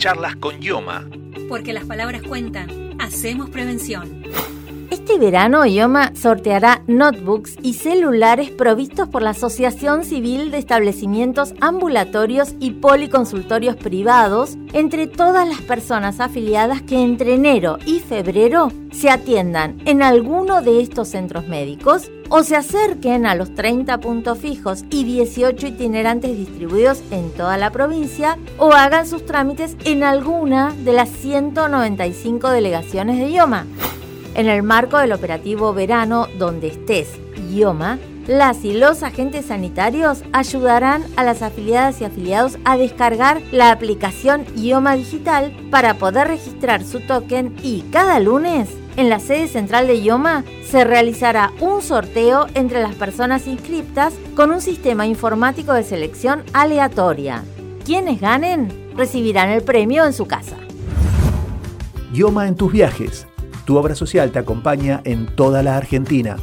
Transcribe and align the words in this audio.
Charlas 0.00 0.34
con 0.36 0.62
Yoma. 0.62 1.04
Porque 1.46 1.74
las 1.74 1.84
palabras 1.84 2.22
cuentan. 2.22 2.96
Hacemos 2.98 3.50
prevención. 3.50 4.22
Este 5.10 5.24
verano 5.24 5.66
IOMA 5.66 6.12
sorteará 6.14 6.82
notebooks 6.86 7.56
y 7.62 7.74
celulares 7.74 8.50
provistos 8.50 9.08
por 9.08 9.22
la 9.22 9.30
Asociación 9.30 10.04
Civil 10.04 10.52
de 10.52 10.58
Establecimientos 10.58 11.52
Ambulatorios 11.60 12.54
y 12.60 12.70
Policonsultorios 12.70 13.74
Privados 13.74 14.56
entre 14.72 15.08
todas 15.08 15.48
las 15.48 15.62
personas 15.62 16.20
afiliadas 16.20 16.82
que 16.82 17.02
entre 17.02 17.34
enero 17.34 17.78
y 17.86 17.98
febrero 17.98 18.70
se 18.92 19.10
atiendan 19.10 19.78
en 19.84 20.02
alguno 20.02 20.62
de 20.62 20.80
estos 20.80 21.08
centros 21.08 21.48
médicos 21.48 22.08
o 22.28 22.44
se 22.44 22.54
acerquen 22.54 23.26
a 23.26 23.34
los 23.34 23.52
30 23.52 23.98
puntos 23.98 24.38
fijos 24.38 24.84
y 24.90 25.02
18 25.02 25.66
itinerantes 25.66 26.36
distribuidos 26.36 27.02
en 27.10 27.32
toda 27.32 27.56
la 27.56 27.72
provincia 27.72 28.38
o 28.58 28.74
hagan 28.74 29.08
sus 29.08 29.26
trámites 29.26 29.76
en 29.84 30.04
alguna 30.04 30.72
de 30.84 30.92
las 30.92 31.08
195 31.08 32.48
delegaciones 32.50 33.18
de 33.18 33.30
IOMA. 33.30 33.66
En 34.34 34.48
el 34.48 34.62
marco 34.62 34.98
del 34.98 35.12
operativo 35.12 35.74
verano 35.74 36.28
Donde 36.38 36.68
estés, 36.68 37.08
IOMA, 37.50 37.98
las 38.26 38.64
y 38.64 38.74
los 38.74 39.02
agentes 39.02 39.46
sanitarios 39.46 40.22
ayudarán 40.32 41.02
a 41.16 41.24
las 41.24 41.42
afiliadas 41.42 42.00
y 42.00 42.04
afiliados 42.04 42.58
a 42.64 42.76
descargar 42.76 43.42
la 43.50 43.72
aplicación 43.72 44.44
IOMA 44.56 44.94
Digital 44.94 45.52
para 45.70 45.94
poder 45.94 46.28
registrar 46.28 46.84
su 46.84 47.00
token 47.00 47.56
y 47.62 47.82
cada 47.90 48.20
lunes 48.20 48.68
en 48.96 49.08
la 49.08 49.18
sede 49.18 49.48
central 49.48 49.86
de 49.86 49.96
IOMA 49.96 50.44
se 50.64 50.84
realizará 50.84 51.52
un 51.60 51.82
sorteo 51.82 52.46
entre 52.54 52.82
las 52.82 52.94
personas 52.94 53.46
inscriptas 53.46 54.14
con 54.36 54.50
un 54.50 54.60
sistema 54.60 55.06
informático 55.06 55.72
de 55.72 55.82
selección 55.82 56.44
aleatoria. 56.52 57.42
Quienes 57.84 58.20
ganen 58.20 58.92
recibirán 58.96 59.48
el 59.48 59.62
premio 59.62 60.04
en 60.04 60.12
su 60.12 60.26
casa. 60.26 60.56
IOMA 62.12 62.46
en 62.46 62.56
tus 62.56 62.72
viajes. 62.72 63.26
Tu 63.70 63.78
obra 63.78 63.94
social 63.94 64.32
te 64.32 64.40
acompaña 64.40 65.00
en 65.04 65.26
toda 65.36 65.62
la 65.62 65.76
Argentina. 65.76 66.36